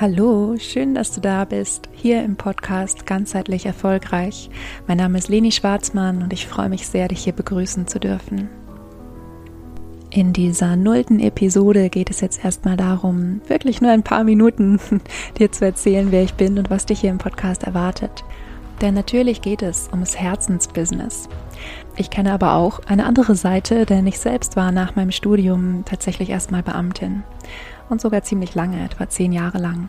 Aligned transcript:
Hallo, 0.00 0.56
schön, 0.58 0.94
dass 0.94 1.12
du 1.12 1.20
da 1.20 1.44
bist, 1.44 1.90
hier 1.92 2.24
im 2.24 2.36
Podcast 2.36 3.04
Ganzheitlich 3.04 3.66
Erfolgreich. 3.66 4.48
Mein 4.86 4.96
Name 4.96 5.18
ist 5.18 5.28
Leni 5.28 5.52
Schwarzmann 5.52 6.22
und 6.22 6.32
ich 6.32 6.46
freue 6.46 6.70
mich 6.70 6.88
sehr, 6.88 7.08
dich 7.08 7.24
hier 7.24 7.34
begrüßen 7.34 7.86
zu 7.86 8.00
dürfen. 8.00 8.48
In 10.08 10.32
dieser 10.32 10.76
nullten 10.76 11.20
Episode 11.20 11.90
geht 11.90 12.08
es 12.08 12.22
jetzt 12.22 12.42
erstmal 12.42 12.78
darum, 12.78 13.42
wirklich 13.48 13.82
nur 13.82 13.90
ein 13.90 14.02
paar 14.02 14.24
Minuten 14.24 14.80
dir 15.38 15.52
zu 15.52 15.66
erzählen, 15.66 16.10
wer 16.10 16.22
ich 16.22 16.34
bin 16.34 16.58
und 16.58 16.70
was 16.70 16.86
dich 16.86 17.00
hier 17.00 17.10
im 17.10 17.18
Podcast 17.18 17.64
erwartet. 17.64 18.24
Denn 18.80 18.94
natürlich 18.94 19.42
geht 19.42 19.60
es 19.60 19.90
ums 19.92 20.18
Herzensbusiness. 20.18 21.28
Ich 21.96 22.08
kenne 22.08 22.32
aber 22.32 22.54
auch 22.54 22.80
eine 22.86 23.04
andere 23.04 23.36
Seite, 23.36 23.84
denn 23.84 24.06
ich 24.06 24.18
selbst 24.18 24.56
war 24.56 24.72
nach 24.72 24.96
meinem 24.96 25.12
Studium 25.12 25.84
tatsächlich 25.84 26.30
erstmal 26.30 26.62
Beamtin 26.62 27.24
und 27.92 28.00
sogar 28.00 28.22
ziemlich 28.22 28.54
lange, 28.56 28.84
etwa 28.84 29.08
zehn 29.08 29.32
Jahre 29.32 29.58
lang. 29.58 29.88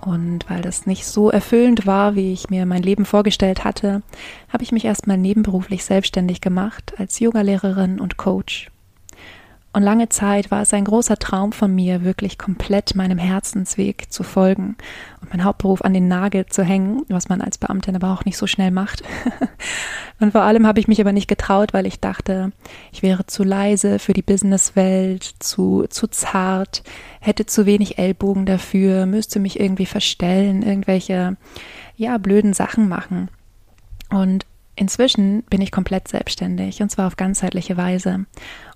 Und 0.00 0.50
weil 0.50 0.62
das 0.62 0.86
nicht 0.86 1.06
so 1.06 1.30
erfüllend 1.30 1.86
war, 1.86 2.16
wie 2.16 2.32
ich 2.32 2.50
mir 2.50 2.66
mein 2.66 2.82
Leben 2.82 3.04
vorgestellt 3.04 3.62
hatte, 3.62 4.02
habe 4.48 4.64
ich 4.64 4.72
mich 4.72 4.84
erstmal 4.84 5.16
nebenberuflich 5.16 5.84
selbstständig 5.84 6.40
gemacht 6.40 6.94
als 6.98 7.20
Yogalehrerin 7.20 8.00
und 8.00 8.16
Coach. 8.16 8.71
Und 9.74 9.82
lange 9.82 10.10
Zeit 10.10 10.50
war 10.50 10.60
es 10.60 10.74
ein 10.74 10.84
großer 10.84 11.16
Traum 11.16 11.52
von 11.52 11.74
mir, 11.74 12.04
wirklich 12.04 12.36
komplett 12.36 12.94
meinem 12.94 13.16
Herzensweg 13.16 14.12
zu 14.12 14.22
folgen 14.22 14.76
und 15.22 15.30
meinen 15.30 15.44
Hauptberuf 15.44 15.80
an 15.80 15.94
den 15.94 16.08
Nagel 16.08 16.44
zu 16.44 16.62
hängen, 16.62 17.04
was 17.08 17.30
man 17.30 17.40
als 17.40 17.56
Beamtin 17.56 17.96
aber 17.96 18.12
auch 18.12 18.26
nicht 18.26 18.36
so 18.36 18.46
schnell 18.46 18.70
macht. 18.70 19.02
und 20.20 20.32
vor 20.32 20.42
allem 20.42 20.66
habe 20.66 20.78
ich 20.78 20.88
mich 20.88 21.00
aber 21.00 21.12
nicht 21.12 21.26
getraut, 21.26 21.72
weil 21.72 21.86
ich 21.86 22.00
dachte, 22.00 22.52
ich 22.92 23.02
wäre 23.02 23.24
zu 23.24 23.44
leise 23.44 23.98
für 23.98 24.12
die 24.12 24.20
Businesswelt, 24.20 25.22
zu, 25.38 25.86
zu 25.88 26.06
zart, 26.06 26.82
hätte 27.20 27.46
zu 27.46 27.64
wenig 27.64 27.96
Ellbogen 27.96 28.44
dafür, 28.44 29.06
müsste 29.06 29.40
mich 29.40 29.58
irgendwie 29.58 29.86
verstellen, 29.86 30.62
irgendwelche, 30.62 31.38
ja, 31.96 32.18
blöden 32.18 32.52
Sachen 32.52 32.90
machen. 32.90 33.30
Und 34.10 34.44
Inzwischen 34.74 35.42
bin 35.44 35.60
ich 35.60 35.70
komplett 35.70 36.08
selbstständig 36.08 36.80
und 36.80 36.90
zwar 36.90 37.06
auf 37.06 37.16
ganzheitliche 37.16 37.76
Weise 37.76 38.24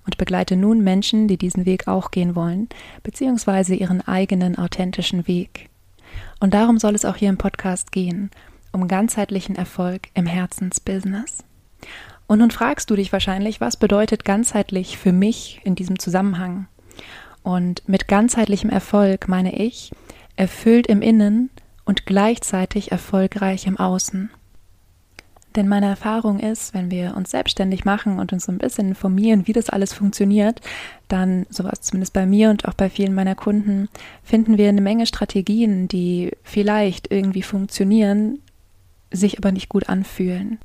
und 0.05 0.17
begleite 0.17 0.55
nun 0.55 0.83
Menschen, 0.83 1.27
die 1.27 1.37
diesen 1.37 1.65
Weg 1.65 1.87
auch 1.87 2.11
gehen 2.11 2.35
wollen, 2.35 2.69
beziehungsweise 3.01 3.73
ihren 3.73 4.07
eigenen 4.07 4.57
authentischen 4.57 5.27
Weg. 5.27 5.69
Und 6.39 6.53
darum 6.53 6.77
soll 6.77 6.93
es 6.93 7.03
auch 7.03 7.15
hier 7.15 7.29
im 7.29 7.37
Podcast 7.37 7.91
gehen, 7.91 8.29
um 8.71 8.87
ganzheitlichen 8.87 9.55
Erfolg 9.55 10.09
im 10.13 10.27
Herzensbusiness. 10.27 11.43
Und 12.27 12.39
nun 12.39 12.51
fragst 12.51 12.89
du 12.89 12.95
dich 12.95 13.11
wahrscheinlich, 13.11 13.59
was 13.59 13.77
bedeutet 13.77 14.23
ganzheitlich 14.23 14.97
für 14.97 15.13
mich 15.13 15.61
in 15.63 15.75
diesem 15.75 15.97
Zusammenhang? 15.97 16.67
Und 17.41 17.87
mit 17.87 18.07
ganzheitlichem 18.07 18.69
Erfolg 18.69 19.27
meine 19.27 19.55
ich, 19.55 19.91
erfüllt 20.35 20.87
im 20.87 21.01
Innen 21.01 21.49
und 21.85 22.05
gleichzeitig 22.05 22.91
erfolgreich 22.91 23.65
im 23.65 23.77
Außen. 23.77 24.29
Denn 25.57 25.67
meine 25.67 25.87
Erfahrung 25.87 26.39
ist, 26.39 26.75
wenn 26.75 26.91
wir 26.91 27.17
uns 27.17 27.31
selbstständig 27.31 27.83
machen 27.83 28.19
und 28.19 28.31
uns 28.31 28.45
so 28.45 28.51
ein 28.51 28.59
bisschen 28.59 28.89
informieren, 28.89 29.47
wie 29.47 29.53
das 29.53 29.71
alles 29.71 29.91
funktioniert, 29.91 30.61
dann, 31.07 31.47
sowas 31.49 31.81
zumindest 31.81 32.13
bei 32.13 32.27
mir 32.27 32.51
und 32.51 32.67
auch 32.67 32.75
bei 32.75 32.91
vielen 32.91 33.15
meiner 33.15 33.33
Kunden, 33.33 33.89
finden 34.23 34.59
wir 34.59 34.69
eine 34.69 34.81
Menge 34.81 35.07
Strategien, 35.07 35.87
die 35.87 36.31
vielleicht 36.43 37.11
irgendwie 37.11 37.41
funktionieren, 37.41 38.37
sich 39.09 39.39
aber 39.39 39.51
nicht 39.51 39.67
gut 39.67 39.89
anfühlen. 39.89 40.59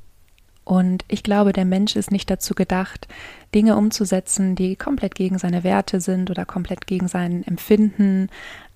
Und 0.63 1.05
ich 1.07 1.23
glaube, 1.23 1.53
der 1.53 1.65
Mensch 1.65 1.95
ist 1.95 2.11
nicht 2.11 2.29
dazu 2.29 2.53
gedacht, 2.53 3.07
Dinge 3.55 3.75
umzusetzen, 3.75 4.55
die 4.55 4.75
komplett 4.75 5.15
gegen 5.15 5.39
seine 5.39 5.63
Werte 5.63 6.01
sind 6.01 6.29
oder 6.29 6.45
komplett 6.45 6.85
gegen 6.85 7.07
sein 7.07 7.43
Empfinden, 7.47 8.29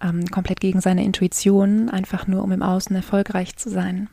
ähm, 0.03 0.25
komplett 0.25 0.61
gegen 0.61 0.81
seine 0.81 1.05
Intuition, 1.05 1.89
einfach 1.89 2.25
nur 2.25 2.43
um 2.43 2.51
im 2.51 2.63
Außen 2.63 2.95
erfolgreich 2.95 3.55
zu 3.55 3.69
sein 3.69 4.09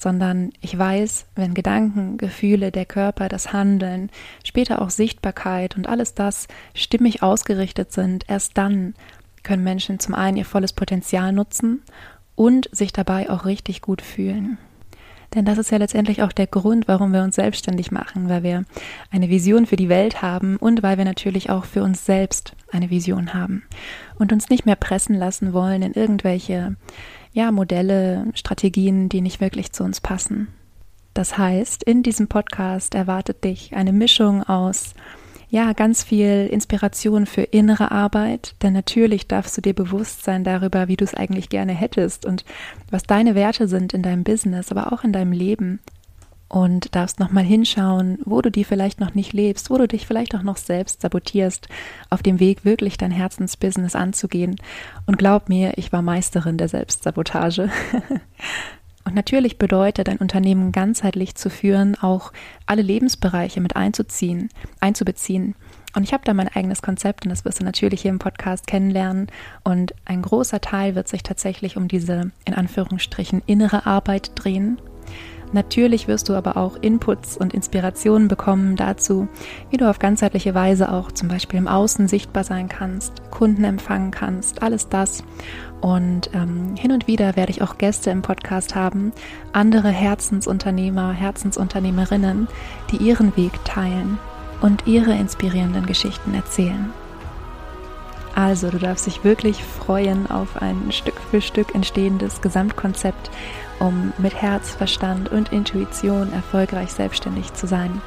sondern 0.00 0.50
ich 0.62 0.76
weiß, 0.76 1.26
wenn 1.34 1.52
Gedanken, 1.52 2.16
Gefühle, 2.16 2.72
der 2.72 2.86
Körper, 2.86 3.28
das 3.28 3.52
Handeln, 3.52 4.10
später 4.42 4.80
auch 4.80 4.88
Sichtbarkeit 4.88 5.76
und 5.76 5.86
alles 5.88 6.14
das 6.14 6.48
stimmig 6.74 7.22
ausgerichtet 7.22 7.92
sind, 7.92 8.24
erst 8.26 8.56
dann 8.56 8.94
können 9.42 9.62
Menschen 9.62 10.00
zum 10.00 10.14
einen 10.14 10.38
ihr 10.38 10.46
volles 10.46 10.72
Potenzial 10.72 11.32
nutzen 11.32 11.82
und 12.34 12.70
sich 12.72 12.94
dabei 12.94 13.28
auch 13.28 13.44
richtig 13.44 13.82
gut 13.82 14.00
fühlen. 14.00 14.56
Denn 15.34 15.44
das 15.44 15.58
ist 15.58 15.70
ja 15.70 15.76
letztendlich 15.76 16.22
auch 16.22 16.32
der 16.32 16.46
Grund, 16.46 16.88
warum 16.88 17.12
wir 17.12 17.22
uns 17.22 17.36
selbstständig 17.36 17.92
machen, 17.92 18.28
weil 18.30 18.42
wir 18.42 18.64
eine 19.10 19.28
Vision 19.28 19.66
für 19.66 19.76
die 19.76 19.90
Welt 19.90 20.22
haben 20.22 20.56
und 20.56 20.82
weil 20.82 20.96
wir 20.96 21.04
natürlich 21.04 21.50
auch 21.50 21.66
für 21.66 21.82
uns 21.82 22.06
selbst 22.06 22.56
eine 22.72 22.88
Vision 22.88 23.34
haben 23.34 23.62
und 24.18 24.32
uns 24.32 24.48
nicht 24.48 24.64
mehr 24.64 24.76
pressen 24.76 25.14
lassen 25.14 25.52
wollen 25.52 25.82
in 25.82 25.92
irgendwelche 25.92 26.74
ja, 27.32 27.52
Modelle, 27.52 28.26
Strategien, 28.34 29.08
die 29.08 29.20
nicht 29.20 29.40
wirklich 29.40 29.72
zu 29.72 29.84
uns 29.84 30.00
passen. 30.00 30.48
Das 31.14 31.38
heißt, 31.38 31.82
in 31.82 32.02
diesem 32.02 32.28
Podcast 32.28 32.94
erwartet 32.94 33.44
dich 33.44 33.74
eine 33.74 33.92
Mischung 33.92 34.42
aus 34.42 34.94
ja, 35.52 35.72
ganz 35.72 36.04
viel 36.04 36.48
Inspiration 36.48 37.26
für 37.26 37.42
innere 37.42 37.90
Arbeit, 37.90 38.54
denn 38.62 38.72
natürlich 38.72 39.26
darfst 39.26 39.56
du 39.56 39.60
dir 39.60 39.74
bewusst 39.74 40.22
sein 40.22 40.44
darüber, 40.44 40.86
wie 40.86 40.96
du 40.96 41.04
es 41.04 41.14
eigentlich 41.14 41.48
gerne 41.48 41.72
hättest 41.72 42.24
und 42.24 42.44
was 42.88 43.02
deine 43.02 43.34
Werte 43.34 43.66
sind 43.66 43.92
in 43.92 44.02
deinem 44.02 44.22
Business, 44.22 44.70
aber 44.70 44.92
auch 44.92 45.02
in 45.02 45.12
deinem 45.12 45.32
Leben 45.32 45.80
und 46.50 46.96
darfst 46.96 47.20
nochmal 47.20 47.44
hinschauen, 47.44 48.18
wo 48.24 48.42
du 48.42 48.50
die 48.50 48.64
vielleicht 48.64 48.98
noch 48.98 49.14
nicht 49.14 49.32
lebst, 49.32 49.70
wo 49.70 49.78
du 49.78 49.86
dich 49.86 50.04
vielleicht 50.04 50.34
auch 50.34 50.42
noch 50.42 50.56
selbst 50.56 51.00
sabotierst, 51.00 51.68
auf 52.10 52.24
dem 52.24 52.40
Weg 52.40 52.64
wirklich 52.64 52.98
dein 52.98 53.12
Herzensbusiness 53.12 53.94
anzugehen. 53.94 54.56
Und 55.06 55.16
glaub 55.16 55.48
mir, 55.48 55.78
ich 55.78 55.92
war 55.92 56.02
Meisterin 56.02 56.58
der 56.58 56.68
Selbstsabotage. 56.68 57.70
Und 59.04 59.14
natürlich 59.14 59.58
bedeutet 59.58 60.08
ein 60.08 60.18
Unternehmen 60.18 60.72
ganzheitlich 60.72 61.36
zu 61.36 61.50
führen, 61.50 61.96
auch 61.96 62.32
alle 62.66 62.82
Lebensbereiche 62.82 63.60
mit 63.60 63.76
einzuziehen, 63.76 64.50
einzubeziehen. 64.80 65.54
Und 65.94 66.02
ich 66.02 66.12
habe 66.12 66.24
da 66.24 66.34
mein 66.34 66.48
eigenes 66.48 66.82
Konzept 66.82 67.24
und 67.24 67.30
das 67.30 67.44
wirst 67.44 67.60
du 67.60 67.64
natürlich 67.64 68.02
hier 68.02 68.10
im 68.10 68.18
Podcast 68.18 68.66
kennenlernen. 68.66 69.28
Und 69.64 69.94
ein 70.04 70.22
großer 70.22 70.60
Teil 70.60 70.96
wird 70.96 71.08
sich 71.08 71.22
tatsächlich 71.22 71.76
um 71.76 71.88
diese 71.88 72.32
in 72.44 72.54
Anführungsstrichen 72.54 73.42
innere 73.46 73.86
Arbeit 73.86 74.32
drehen 74.34 74.78
Natürlich 75.52 76.06
wirst 76.06 76.28
du 76.28 76.34
aber 76.34 76.56
auch 76.56 76.76
Inputs 76.80 77.36
und 77.36 77.54
Inspirationen 77.54 78.28
bekommen 78.28 78.76
dazu, 78.76 79.28
wie 79.70 79.76
du 79.76 79.88
auf 79.90 79.98
ganzheitliche 79.98 80.54
Weise 80.54 80.92
auch 80.92 81.10
zum 81.10 81.28
Beispiel 81.28 81.58
im 81.58 81.66
Außen 81.66 82.06
sichtbar 82.06 82.44
sein 82.44 82.68
kannst, 82.68 83.30
Kunden 83.30 83.64
empfangen 83.64 84.10
kannst, 84.12 84.62
alles 84.62 84.88
das. 84.88 85.24
Und 85.80 86.30
ähm, 86.34 86.76
hin 86.76 86.92
und 86.92 87.06
wieder 87.06 87.36
werde 87.36 87.50
ich 87.50 87.62
auch 87.62 87.78
Gäste 87.78 88.10
im 88.10 88.22
Podcast 88.22 88.74
haben, 88.74 89.12
andere 89.52 89.88
Herzensunternehmer, 89.88 91.12
Herzensunternehmerinnen, 91.12 92.46
die 92.90 92.98
ihren 92.98 93.36
Weg 93.36 93.52
teilen 93.64 94.18
und 94.60 94.86
ihre 94.86 95.14
inspirierenden 95.14 95.86
Geschichten 95.86 96.34
erzählen. 96.34 96.92
Also, 98.40 98.70
du 98.70 98.78
darfst 98.78 99.06
dich 99.06 99.22
wirklich 99.22 99.62
freuen 99.62 100.30
auf 100.30 100.62
ein 100.62 100.92
Stück 100.92 101.20
für 101.30 101.42
Stück 101.42 101.74
entstehendes 101.74 102.40
Gesamtkonzept 102.40 103.30
um 103.80 104.14
mit 104.16 104.34
Herz, 104.34 104.70
Verstand 104.70 105.30
und 105.30 105.52
Intuition 105.52 106.32
erfolgreich 106.32 106.90
selbstständig 106.90 107.52
zu 107.52 107.66
sein. 107.66 108.00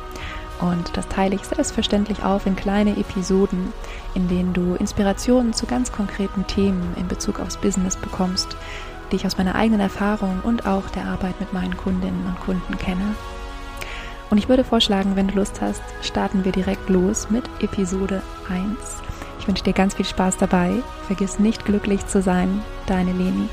Und 0.59 0.97
das 0.97 1.07
teile 1.07 1.35
ich 1.35 1.43
selbstverständlich 1.43 2.23
auf 2.23 2.47
in 2.47 2.55
kleine 2.55 2.97
Episoden, 2.97 3.71
in 4.15 4.27
denen 4.27 4.53
du 4.53 4.73
Inspirationen 4.73 5.53
zu 5.53 5.67
ganz 5.67 5.91
konkreten 5.91 6.47
Themen 6.47 6.95
in 6.97 7.07
Bezug 7.07 7.39
aufs 7.39 7.57
Business 7.57 7.95
bekommst, 7.95 8.57
die 9.11 9.17
ich 9.17 9.27
aus 9.27 9.37
meiner 9.37 9.53
eigenen 9.53 9.81
Erfahrung 9.81 10.41
und 10.43 10.65
auch 10.65 10.89
der 10.95 11.05
Arbeit 11.05 11.39
mit 11.39 11.53
meinen 11.53 11.77
Kundinnen 11.77 12.25
und 12.25 12.39
Kunden 12.39 12.79
kenne. 12.79 13.13
Und 14.31 14.39
ich 14.39 14.49
würde 14.49 14.63
vorschlagen, 14.63 15.15
wenn 15.15 15.27
du 15.27 15.35
Lust 15.35 15.61
hast, 15.61 15.83
starten 16.01 16.43
wir 16.43 16.51
direkt 16.51 16.89
los 16.89 17.29
mit 17.29 17.43
Episode 17.61 18.23
1. 18.49 19.12
Ich 19.43 19.47
wünsche 19.49 19.65
dir 19.65 19.73
ganz 19.73 19.95
viel 19.95 20.05
Spaß 20.05 20.37
dabei. 20.37 20.71
Vergiss 21.05 21.37
nicht 21.37 21.65
glücklich 21.65 22.07
zu 22.07 22.21
sein. 22.21 22.63
Deine 22.85 23.11
Leni. 23.11 23.49